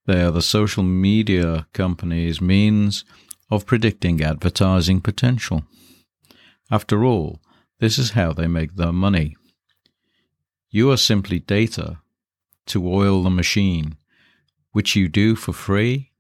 they 0.07 0.23
are 0.23 0.31
the 0.31 0.43
social 0.43 0.83
media 0.83 1.67
companies' 1.73 2.41
means 2.41 3.05
of 3.51 3.67
predicting 3.67 4.23
advertising 4.23 5.01
potential. 5.01 5.65
After 6.71 7.05
all, 7.05 7.41
this 7.79 7.99
is 7.99 8.11
how 8.11 8.33
they 8.33 8.47
make 8.47 8.75
their 8.75 8.93
money. 8.93 9.37
You 10.71 10.91
are 10.91 10.97
simply 10.97 11.39
data 11.39 11.99
to 12.67 12.89
oil 12.89 13.23
the 13.23 13.31
machine, 13.31 13.97
which 14.73 14.97
you 14.97 15.09
do 15.09 15.37
for 15.37 15.53
free, 15.53 16.11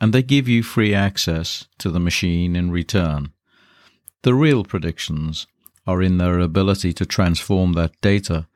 and 0.00 0.12
they 0.12 0.22
give 0.22 0.48
you 0.48 0.62
free 0.62 0.94
access 0.94 1.66
to 1.78 1.90
the 1.90 2.00
machine 2.00 2.54
in 2.54 2.70
return. 2.70 3.32
The 4.22 4.34
real 4.34 4.64
predictions 4.64 5.46
are 5.86 6.02
in 6.02 6.18
their 6.18 6.38
ability 6.40 6.92
to 6.92 7.06
transform 7.06 7.72
that 7.74 8.00
data 8.00 8.46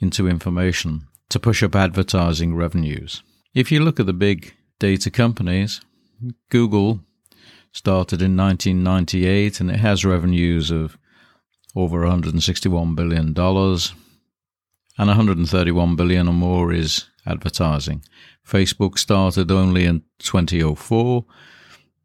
into 0.00 0.28
information 0.28 1.06
to 1.28 1.38
push 1.38 1.62
up 1.62 1.76
advertising 1.76 2.54
revenues. 2.54 3.22
If 3.54 3.70
you 3.70 3.80
look 3.80 4.00
at 4.00 4.06
the 4.06 4.12
big 4.12 4.54
data 4.78 5.10
companies, 5.10 5.80
Google 6.50 7.00
started 7.72 8.20
in 8.20 8.36
1998 8.36 9.60
and 9.60 9.70
it 9.70 9.80
has 9.80 10.04
revenues 10.04 10.70
of 10.70 10.98
over 11.76 12.00
161 12.00 12.94
billion 12.94 13.32
dollars 13.32 13.94
and 14.98 15.06
131 15.06 15.96
billion 15.96 16.28
or 16.28 16.34
more 16.34 16.72
is 16.72 17.06
advertising. 17.26 18.02
Facebook 18.46 18.98
started 18.98 19.50
only 19.50 19.84
in 19.84 20.02
2004, 20.18 21.24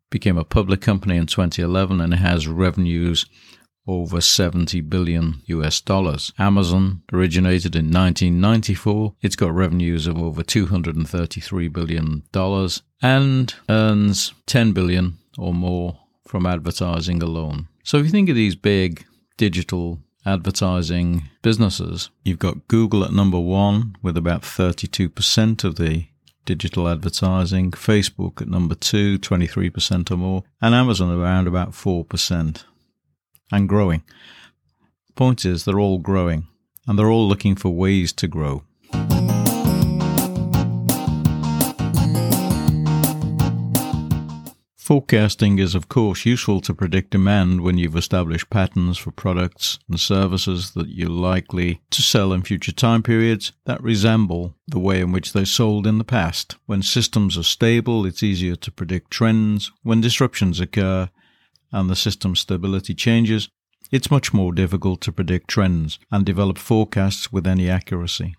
became 0.09 0.37
a 0.37 0.45
public 0.45 0.81
company 0.81 1.17
in 1.17 1.25
2011 1.25 1.99
and 1.99 2.13
has 2.13 2.47
revenues 2.47 3.25
over 3.87 4.21
70 4.21 4.81
billion 4.81 5.41
US 5.45 5.81
dollars. 5.81 6.31
Amazon 6.39 7.01
originated 7.13 7.75
in 7.75 7.85
1994. 7.85 9.15
It's 9.21 9.35
got 9.35 9.53
revenues 9.53 10.07
of 10.07 10.17
over 10.17 10.43
233 10.43 11.67
billion 11.69 12.23
dollars 12.31 12.81
and 13.01 13.53
earns 13.69 14.33
10 14.47 14.71
billion 14.71 15.17
or 15.37 15.53
more 15.53 15.99
from 16.27 16.45
advertising 16.45 17.21
alone. 17.21 17.67
So 17.83 17.97
if 17.97 18.05
you 18.05 18.11
think 18.11 18.29
of 18.29 18.35
these 18.35 18.55
big 18.55 19.05
digital 19.37 19.99
advertising 20.25 21.29
businesses, 21.43 22.09
you've 22.23 22.39
got 22.39 22.67
Google 22.67 23.03
at 23.03 23.13
number 23.13 23.39
1 23.39 23.97
with 24.01 24.17
about 24.17 24.41
32% 24.41 25.63
of 25.63 25.75
the 25.75 26.07
digital 26.45 26.87
advertising, 26.87 27.71
Facebook 27.71 28.41
at 28.41 28.47
number 28.47 28.75
2, 28.75 29.19
23% 29.19 30.11
or 30.11 30.17
more, 30.17 30.43
and 30.61 30.73
Amazon 30.73 31.11
around 31.11 31.47
about 31.47 31.71
4% 31.71 32.63
and 33.51 33.69
growing. 33.69 34.03
Point 35.15 35.45
is, 35.45 35.65
they're 35.65 35.79
all 35.79 35.99
growing 35.99 36.47
and 36.87 36.97
they're 36.99 37.09
all 37.09 37.27
looking 37.27 37.55
for 37.55 37.69
ways 37.69 38.13
to 38.13 38.27
grow. 38.27 38.63
Forecasting 44.85 45.57
is, 45.57 45.73
of 45.73 45.89
course, 45.89 46.27
useful 46.27 46.61
to 46.61 46.71
predict 46.71 47.09
demand 47.09 47.61
when 47.61 47.75
you've 47.79 47.95
established 47.95 48.51
patterns 48.51 48.99
for 48.99 49.09
products 49.09 49.79
and 49.89 49.99
services 49.99 50.73
that 50.75 50.89
you're 50.89 51.09
likely 51.09 51.81
to 51.89 52.03
sell 52.03 52.31
in 52.31 52.43
future 52.43 52.71
time 52.71 53.01
periods 53.01 53.51
that 53.65 53.81
resemble 53.81 54.53
the 54.67 54.77
way 54.77 55.01
in 55.01 55.11
which 55.11 55.33
they 55.33 55.43
sold 55.43 55.87
in 55.87 55.97
the 55.97 56.03
past. 56.03 56.57
When 56.67 56.83
systems 56.83 57.35
are 57.35 57.41
stable, 57.41 58.05
it's 58.05 58.21
easier 58.21 58.55
to 58.57 58.71
predict 58.71 59.09
trends. 59.09 59.71
When 59.81 60.01
disruptions 60.01 60.59
occur, 60.59 61.09
and 61.75 61.89
the 61.89 61.95
system 61.95 62.35
stability 62.35 62.95
changes, 62.95 63.49
it's 63.91 64.09
much 64.09 64.33
more 64.33 64.51
difficult 64.51 65.01
to 65.01 65.11
predict 65.11 65.47
trends 65.47 65.99
and 66.09 66.25
develop 66.25 66.57
forecasts 66.57 67.31
with 67.31 67.45
any 67.45 67.69
accuracy. 67.69 68.35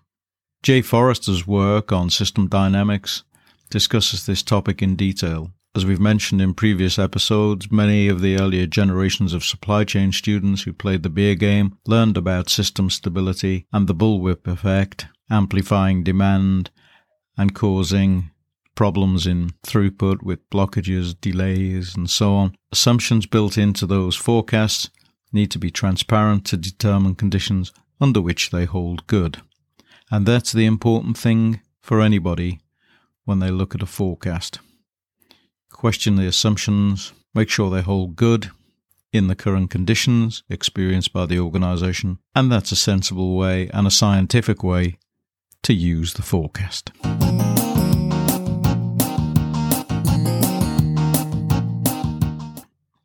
Jay 0.63 0.81
Forrester's 0.81 1.47
work 1.47 1.91
on 1.91 2.09
system 2.09 2.47
dynamics 2.47 3.23
discusses 3.69 4.25
this 4.25 4.41
topic 4.41 4.81
in 4.81 4.95
detail. 4.95 5.51
As 5.75 5.85
we've 5.85 5.99
mentioned 5.99 6.41
in 6.41 6.55
previous 6.55 6.97
episodes, 6.97 7.71
many 7.71 8.07
of 8.07 8.21
the 8.21 8.37
earlier 8.39 8.65
generations 8.65 9.33
of 9.33 9.45
supply 9.45 9.83
chain 9.83 10.11
students 10.11 10.63
who 10.63 10.73
played 10.73 11.03
the 11.03 11.09
beer 11.09 11.35
game 11.35 11.77
learned 11.85 12.17
about 12.17 12.49
system 12.49 12.89
stability 12.89 13.67
and 13.71 13.85
the 13.85 13.93
bullwhip 13.93 14.47
effect, 14.47 15.05
amplifying 15.29 16.03
demand 16.03 16.71
and 17.37 17.53
causing 17.53 18.31
problems 18.77 19.25
in 19.25 19.49
throughput 19.65 20.21
with 20.21 20.49
blockages, 20.51 21.19
delays, 21.19 21.95
and 21.95 22.09
so 22.09 22.35
on. 22.35 22.55
Assumptions 22.71 23.25
built 23.25 23.57
into 23.57 23.85
those 23.85 24.15
forecasts 24.15 24.89
need 25.33 25.51
to 25.51 25.59
be 25.59 25.71
transparent 25.71 26.45
to 26.45 26.55
determine 26.55 27.15
conditions 27.15 27.73
under 27.99 28.21
which 28.21 28.51
they 28.51 28.65
hold 28.65 29.05
good. 29.07 29.41
And 30.09 30.25
that's 30.25 30.53
the 30.53 30.65
important 30.65 31.17
thing 31.17 31.59
for 31.81 32.01
anybody 32.01 32.59
when 33.25 33.39
they 33.39 33.49
look 33.49 33.75
at 33.75 33.81
a 33.81 33.87
forecast. 33.87 34.59
Question 35.71 36.15
the 36.15 36.27
assumptions, 36.27 37.11
make 37.33 37.49
sure 37.49 37.69
they 37.69 37.81
hold 37.81 38.15
good 38.15 38.51
in 39.11 39.27
the 39.27 39.35
current 39.35 39.71
conditions 39.71 40.43
experienced 40.49 41.11
by 41.11 41.25
the 41.25 41.39
organization, 41.39 42.19
and 42.35 42.51
that's 42.51 42.71
a 42.71 42.75
sensible 42.75 43.35
way 43.35 43.69
and 43.73 43.87
a 43.87 43.91
scientific 43.91 44.63
way 44.63 44.97
to 45.63 45.73
use 45.73 46.13
the 46.13 46.21
forecast. 46.21 46.91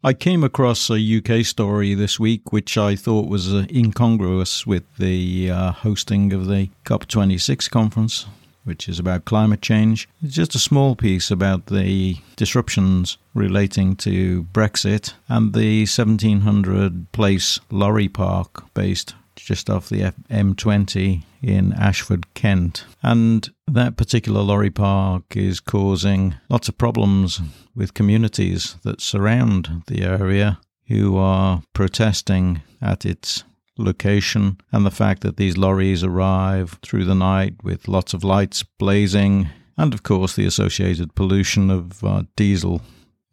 I 0.05 0.15
came 0.15 0.43
across 0.43 0.91
a 0.91 0.97
UK 0.99 1.45
story 1.45 1.95
this 1.95 2.19
week 2.19 2.53
which 2.53 2.77
I 2.77 2.97
thought 2.97 3.29
was 3.29 3.55
uh, 3.55 3.67
incongruous 3.73 4.67
with 4.67 4.83
the 4.97 5.49
uh, 5.49 5.71
hosting 5.71 6.33
of 6.33 6.47
the 6.47 6.71
COP26 6.85 7.71
conference, 7.71 8.27
which 8.65 8.89
is 8.89 8.99
about 8.99 9.27
climate 9.27 9.63
change. 9.63 10.09
It's 10.21 10.35
just 10.35 10.57
a 10.57 10.59
small 10.59 10.97
piece 10.97 11.31
about 11.31 11.67
the 11.67 12.17
disruptions 12.35 13.17
relating 13.33 13.95
to 13.99 14.43
Brexit 14.53 15.13
and 15.29 15.55
the 15.55 15.83
1700 15.83 17.13
place 17.13 17.61
lorry 17.71 18.09
park 18.09 18.65
based 18.75 19.15
just 19.45 19.69
off 19.69 19.89
the 19.89 20.13
M20 20.31 21.25
in 21.43 21.73
Ashford, 21.73 22.33
Kent. 22.35 22.85
And 23.03 23.49
that 23.67 23.97
particular 23.97 24.41
lorry 24.41 24.71
park 24.71 25.37
is 25.37 25.61
causing 25.61 26.35
lots 26.49 26.69
of 26.69 26.79
problems 26.79 27.41
with 27.75 27.95
communities 27.95 28.77
that 28.85 29.01
surround 29.01 29.83
the 29.87 30.03
area 30.03 30.61
who 30.89 31.17
are 31.17 31.63
protesting 31.73 32.63
at 32.81 33.05
its 33.05 33.45
location. 33.79 34.59
And 34.71 34.87
the 34.87 34.91
fact 34.91 35.23
that 35.23 35.37
these 35.37 35.57
lorries 35.57 36.05
arrive 36.05 36.79
through 36.83 37.05
the 37.05 37.15
night 37.15 37.55
with 37.63 37.89
lots 37.89 38.15
of 38.15 38.25
lights 38.25 38.63
blazing. 38.63 39.49
And 39.77 39.95
of 39.95 40.03
course 40.03 40.37
the 40.37 40.47
associated 40.47 41.15
pollution 41.15 41.71
of 41.71 42.05
uh, 42.05 42.25
diesel 42.37 42.83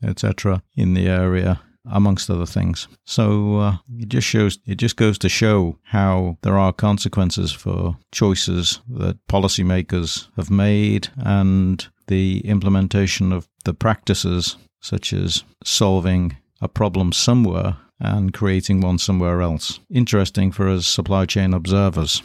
etc 0.02 0.64
in 0.76 0.94
the 0.94 1.08
area 1.08 1.60
amongst 1.92 2.30
other 2.30 2.46
things. 2.46 2.88
So 3.06 3.58
uh, 3.58 3.78
it 3.98 4.10
just 4.10 4.28
shows, 4.28 4.60
it 4.66 4.76
just 4.76 4.96
goes 4.96 5.18
to 5.20 5.30
show 5.30 5.78
how 5.84 6.38
there 6.42 6.58
are 6.58 6.74
consequences 6.74 7.52
for 7.52 7.98
choices 8.12 8.82
that 8.90 9.26
policymakers 9.28 10.28
have 10.36 10.50
made 10.50 11.10
and 11.18 11.88
the 12.08 12.40
implementation 12.42 13.32
of 13.32 13.48
the 13.66 13.74
practices 13.74 14.58
such 14.82 15.14
as 15.14 15.44
solving 15.64 16.38
a 16.62 16.68
problem 16.68 17.12
somewhere 17.12 17.78
and 18.00 18.34
creating 18.34 18.82
one 18.82 18.98
somewhere 18.98 19.42
else. 19.42 19.80
Interesting 19.90 20.52
for 20.52 20.70
us 20.70 20.88
supply 20.88 21.26
chain 21.26 21.54
observers. 21.54 22.22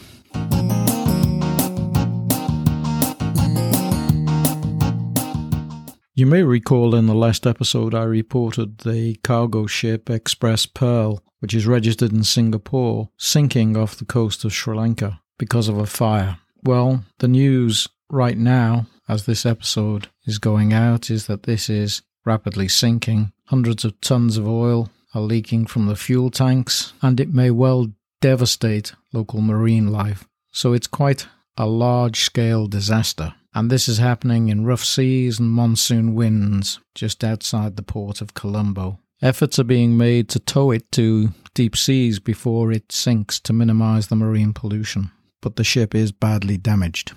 You 6.16 6.26
may 6.26 6.44
recall 6.44 6.94
in 6.94 7.08
the 7.08 7.14
last 7.14 7.44
episode 7.44 7.92
I 7.92 8.04
reported 8.04 8.78
the 8.78 9.16
cargo 9.24 9.66
ship 9.66 10.08
X-Press 10.08 10.64
Pearl, 10.64 11.20
which 11.40 11.52
is 11.52 11.66
registered 11.66 12.12
in 12.12 12.22
Singapore, 12.22 13.08
sinking 13.18 13.76
off 13.76 13.96
the 13.96 14.04
coast 14.04 14.44
of 14.44 14.54
Sri 14.54 14.76
Lanka 14.76 15.20
because 15.38 15.66
of 15.66 15.76
a 15.76 15.86
fire. 15.86 16.38
Well, 16.62 17.04
the 17.18 17.26
news 17.26 17.88
right 18.08 18.38
now, 18.38 18.86
as 19.08 19.26
this 19.26 19.44
episode 19.44 20.06
is 20.24 20.38
going 20.38 20.72
out, 20.72 21.10
is 21.10 21.26
that 21.26 21.42
this 21.42 21.68
is 21.68 22.02
rapidly 22.24 22.68
sinking. 22.68 23.32
Hundreds 23.46 23.84
of 23.84 24.00
tons 24.00 24.36
of 24.36 24.46
oil 24.46 24.90
are 25.16 25.20
leaking 25.20 25.66
from 25.66 25.86
the 25.86 25.96
fuel 25.96 26.30
tanks, 26.30 26.92
and 27.02 27.18
it 27.18 27.34
may 27.34 27.50
well 27.50 27.88
devastate 28.20 28.92
local 29.12 29.40
marine 29.40 29.90
life. 29.90 30.28
So 30.52 30.74
it's 30.74 30.86
quite 30.86 31.26
a 31.56 31.66
large 31.66 32.20
scale 32.20 32.68
disaster 32.68 33.34
and 33.54 33.70
this 33.70 33.88
is 33.88 33.98
happening 33.98 34.48
in 34.48 34.64
rough 34.64 34.84
seas 34.84 35.38
and 35.38 35.50
monsoon 35.50 36.14
winds 36.14 36.80
just 36.94 37.22
outside 37.22 37.76
the 37.76 37.82
port 37.82 38.20
of 38.20 38.34
Colombo. 38.34 38.98
Efforts 39.22 39.58
are 39.58 39.64
being 39.64 39.96
made 39.96 40.28
to 40.30 40.40
tow 40.40 40.70
it 40.72 40.90
to 40.92 41.28
deep 41.54 41.76
seas 41.76 42.18
before 42.18 42.72
it 42.72 42.90
sinks 42.90 43.38
to 43.40 43.52
minimize 43.52 44.08
the 44.08 44.16
marine 44.16 44.52
pollution, 44.52 45.10
but 45.40 45.56
the 45.56 45.64
ship 45.64 45.94
is 45.94 46.10
badly 46.10 46.56
damaged. 46.56 47.12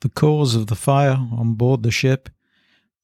The 0.00 0.08
cause 0.08 0.54
of 0.54 0.68
the 0.68 0.76
fire 0.76 1.18
on 1.32 1.54
board 1.54 1.82
the 1.82 1.90
ship 1.90 2.30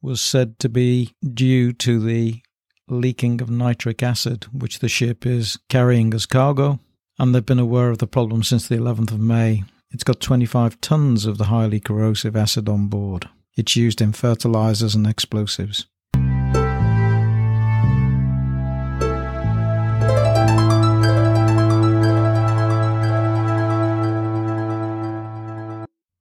was 0.01 0.20
said 0.20 0.59
to 0.61 0.68
be 0.68 1.12
due 1.35 1.72
to 1.72 1.99
the 1.99 2.40
leaking 2.88 3.42
of 3.42 3.51
nitric 3.51 4.03
acid, 4.03 4.46
which 4.53 4.79
the 4.79 4.88
ship 4.88 5.27
is 5.27 5.59
carrying 5.68 6.14
as 6.14 6.25
cargo, 6.25 6.79
and 7.18 7.35
they've 7.35 7.44
been 7.44 7.59
aware 7.59 7.90
of 7.90 7.99
the 7.99 8.07
problem 8.07 8.44
since 8.44 8.68
the 8.68 8.77
11th 8.77 9.11
of 9.11 9.20
May 9.20 9.64
it's 9.90 10.05
got 10.05 10.20
25 10.20 10.81
tons 10.81 11.27
of 11.27 11.38
the 11.38 11.44
highly 11.44 11.81
corrosive 11.81 12.37
acid 12.37 12.68
on 12.68 12.88
board. 12.88 13.29
It's 13.57 13.77
used 13.77 14.01
in 14.01 14.12
fertilizers 14.12 14.94
and 14.94 15.07
explosives. 15.07 15.87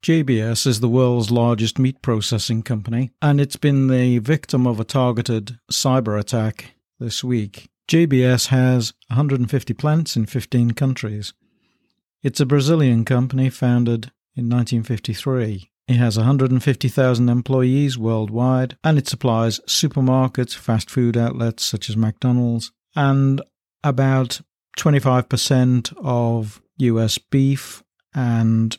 JBS 0.05 0.67
is 0.67 0.81
the 0.81 0.87
world's 0.87 1.31
largest 1.31 1.79
meat 1.79 1.99
processing 2.03 2.61
company, 2.61 3.09
and 3.23 3.41
it's 3.41 3.55
been 3.55 3.87
the 3.87 4.19
victim 4.19 4.67
of 4.67 4.79
a 4.79 4.83
targeted 4.83 5.57
cyber 5.71 6.19
attack 6.19 6.75
this 6.99 7.23
week. 7.23 7.69
JBS 7.89 8.49
has 8.49 8.93
150 9.07 9.73
plants 9.73 10.15
in 10.15 10.27
15 10.27 10.71
countries. 10.71 11.33
It's 12.25 12.39
a 12.39 12.45
Brazilian 12.47 13.05
company 13.05 13.51
founded 13.51 14.05
in 14.35 14.49
1953. 14.49 15.69
It 15.87 15.93
has 15.93 16.17
150,000 16.17 17.29
employees 17.29 17.99
worldwide 17.99 18.77
and 18.83 18.97
it 18.97 19.07
supplies 19.07 19.59
supermarkets, 19.67 20.55
fast 20.55 20.89
food 20.89 21.15
outlets 21.17 21.63
such 21.63 21.87
as 21.87 21.95
McDonald's, 21.95 22.71
and 22.95 23.43
about 23.83 24.41
25% 24.75 25.93
of 26.03 26.63
US 26.77 27.19
beef 27.19 27.83
and 28.15 28.75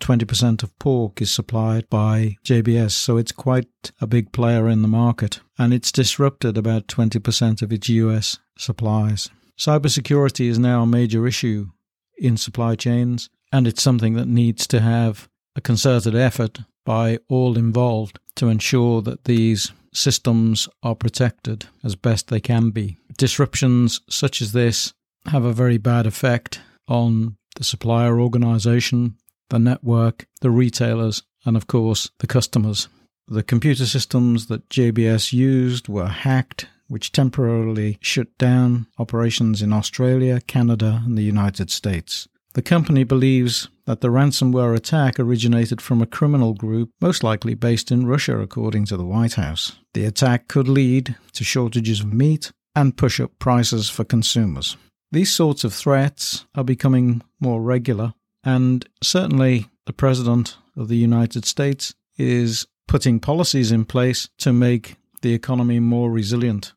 20% 0.00 0.64
of 0.64 0.76
pork 0.80 1.22
is 1.22 1.30
supplied 1.30 1.88
by 1.88 2.38
JBS, 2.44 2.90
so 2.90 3.18
it's 3.18 3.30
quite 3.30 3.92
a 4.00 4.08
big 4.08 4.32
player 4.32 4.68
in 4.68 4.82
the 4.82 4.88
market, 4.88 5.38
and 5.56 5.72
it's 5.72 5.92
disrupted 5.92 6.58
about 6.58 6.88
20% 6.88 7.62
of 7.62 7.72
its 7.72 7.88
US 7.88 8.40
supplies. 8.58 9.30
Cybersecurity 9.56 10.48
is 10.48 10.58
now 10.58 10.82
a 10.82 10.86
major 10.86 11.28
issue 11.28 11.68
in 12.16 12.36
supply 12.36 12.74
chains, 12.74 13.28
and 13.52 13.66
it's 13.66 13.82
something 13.82 14.14
that 14.14 14.28
needs 14.28 14.66
to 14.68 14.80
have 14.80 15.28
a 15.56 15.60
concerted 15.60 16.14
effort 16.14 16.60
by 16.84 17.18
all 17.28 17.56
involved 17.56 18.18
to 18.36 18.48
ensure 18.48 19.00
that 19.02 19.24
these 19.24 19.72
systems 19.92 20.68
are 20.82 20.94
protected 20.94 21.66
as 21.82 21.94
best 21.94 22.28
they 22.28 22.40
can 22.40 22.70
be. 22.70 22.98
Disruptions 23.16 24.00
such 24.08 24.42
as 24.42 24.52
this 24.52 24.92
have 25.26 25.44
a 25.44 25.52
very 25.52 25.78
bad 25.78 26.06
effect 26.06 26.60
on 26.88 27.36
the 27.56 27.64
supplier 27.64 28.20
organization, 28.20 29.16
the 29.50 29.58
network, 29.58 30.26
the 30.40 30.50
retailers, 30.50 31.22
and 31.44 31.56
of 31.56 31.66
course 31.66 32.10
the 32.18 32.26
customers. 32.26 32.88
The 33.28 33.42
computer 33.42 33.86
systems 33.86 34.46
that 34.48 34.68
JBS 34.68 35.32
used 35.32 35.88
were 35.88 36.08
hacked 36.08 36.66
which 36.88 37.12
temporarily 37.12 37.98
shut 38.00 38.36
down 38.38 38.86
operations 38.98 39.62
in 39.62 39.72
Australia, 39.72 40.40
Canada, 40.40 41.02
and 41.04 41.16
the 41.16 41.22
United 41.22 41.70
States. 41.70 42.28
The 42.54 42.62
company 42.62 43.02
believes 43.02 43.68
that 43.86 44.00
the 44.00 44.08
ransomware 44.08 44.76
attack 44.76 45.18
originated 45.18 45.80
from 45.80 46.00
a 46.00 46.06
criminal 46.06 46.54
group, 46.54 46.90
most 47.00 47.24
likely 47.24 47.54
based 47.54 47.90
in 47.90 48.06
Russia, 48.06 48.38
according 48.38 48.84
to 48.86 48.96
the 48.96 49.04
White 49.04 49.34
House. 49.34 49.72
The 49.92 50.04
attack 50.04 50.46
could 50.46 50.68
lead 50.68 51.16
to 51.32 51.44
shortages 51.44 52.00
of 52.00 52.12
meat 52.12 52.52
and 52.76 52.96
push 52.96 53.20
up 53.20 53.38
prices 53.38 53.90
for 53.90 54.04
consumers. 54.04 54.76
These 55.10 55.32
sorts 55.32 55.64
of 55.64 55.74
threats 55.74 56.46
are 56.54 56.64
becoming 56.64 57.22
more 57.40 57.60
regular, 57.60 58.14
and 58.44 58.88
certainly 59.02 59.66
the 59.86 59.92
President 59.92 60.56
of 60.76 60.88
the 60.88 60.96
United 60.96 61.44
States 61.44 61.94
is 62.16 62.66
putting 62.86 63.18
policies 63.18 63.72
in 63.72 63.84
place 63.84 64.28
to 64.38 64.52
make 64.52 64.96
the 65.22 65.34
economy 65.34 65.80
more 65.80 66.10
resilient. 66.10 66.73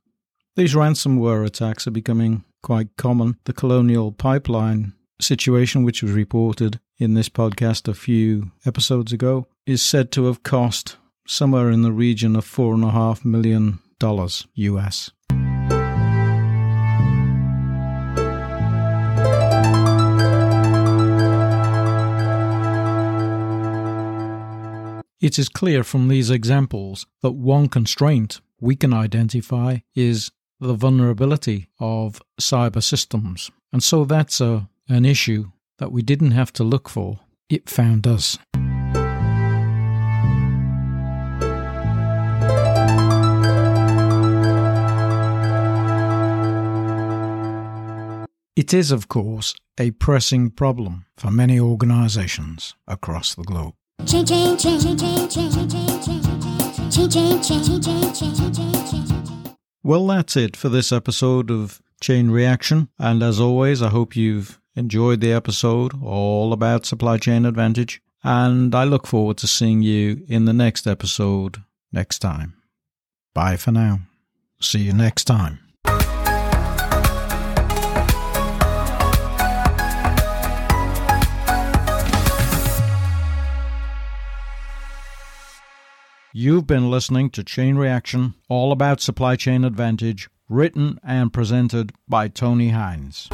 These 0.57 0.73
ransomware 0.73 1.45
attacks 1.45 1.85
are 1.85 1.91
becoming 1.91 2.43
quite 2.63 2.87
common. 2.97 3.37
The 3.43 3.53
Colonial 3.53 4.11
Pipeline 4.11 4.93
situation, 5.21 5.83
which 5.83 6.01
was 6.01 6.13
reported 6.13 6.79
in 6.97 7.13
this 7.13 7.29
podcast 7.29 7.87
a 7.87 7.93
few 7.93 8.49
episodes 8.65 9.13
ago, 9.13 9.45
is 9.67 9.83
said 9.83 10.11
to 10.13 10.25
have 10.25 10.41
cost 10.41 10.97
somewhere 11.27 11.69
in 11.69 11.83
the 11.83 11.91
region 11.91 12.35
of 12.35 12.43
$4.5 12.43 13.23
million 13.23 13.77
US. 14.01 15.11
It 25.21 25.37
is 25.37 25.49
clear 25.49 25.83
from 25.83 26.07
these 26.07 26.31
examples 26.31 27.05
that 27.21 27.33
one 27.33 27.69
constraint 27.69 28.41
we 28.59 28.75
can 28.75 28.91
identify 28.91 29.77
is 29.93 30.31
the 30.59 30.73
vulnerability 30.73 31.69
of 31.79 32.21
cyber 32.39 32.81
systems. 32.81 33.51
And 33.71 33.83
so 33.83 34.05
that's 34.05 34.41
a, 34.41 34.69
an 34.87 35.05
issue 35.05 35.51
that 35.77 35.91
we 35.91 36.01
didn't 36.01 36.31
have 36.31 36.51
to 36.53 36.63
look 36.63 36.89
for, 36.89 37.19
it 37.49 37.69
found 37.69 38.07
us. 38.07 38.37
It 48.55 48.73
is, 48.73 48.91
of 48.91 49.07
course, 49.07 49.53
a 49.77 49.91
pressing 49.91 50.49
problem 50.49 51.05
for 51.15 51.29
many 51.29 51.59
organizations 51.59 52.73
across 52.87 53.35
the 53.35 53.43
globe. 53.43 53.75
Change, 54.05 54.29
change, 54.29 54.63
change, 54.63 55.37
well, 59.87 60.05
that's 60.07 60.35
it 60.35 60.57
for 60.57 60.67
this 60.67 60.91
episode 60.91 61.49
of 61.49 61.81
Chain 62.01 62.29
Reaction. 62.29 62.89
And 62.99 63.23
as 63.23 63.39
always, 63.39 63.81
I 63.81 63.87
hope 63.87 64.17
you've 64.17 64.59
enjoyed 64.75 65.21
the 65.21 65.31
episode 65.31 65.93
all 66.03 66.51
about 66.51 66.85
supply 66.85 67.17
chain 67.17 67.45
advantage. 67.45 68.01
And 68.21 68.75
I 68.75 68.83
look 68.83 69.07
forward 69.07 69.37
to 69.37 69.47
seeing 69.47 69.81
you 69.83 70.25
in 70.27 70.43
the 70.43 70.51
next 70.51 70.87
episode 70.87 71.63
next 71.93 72.19
time. 72.19 72.55
Bye 73.33 73.55
for 73.55 73.71
now. 73.71 74.01
See 74.59 74.79
you 74.79 74.91
next 74.91 75.23
time. 75.23 75.66
You've 86.39 86.67
been 86.67 86.91
listening 86.91 87.31
to 87.31 87.43
Chain 87.43 87.77
Reaction, 87.77 88.35
all 88.47 88.71
about 88.71 89.01
supply 89.01 89.35
chain 89.37 89.63
advantage, 89.63 90.29
written 90.47 90.99
and 91.03 91.33
presented 91.33 91.93
by 92.07 92.27
Tony 92.27 92.69
Hines. 92.69 93.27